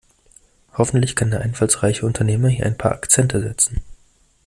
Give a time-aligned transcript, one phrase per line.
[0.75, 3.81] Hoffentlich kann der einfallsreiche Unternehmer hier ein paar Akzente setzen.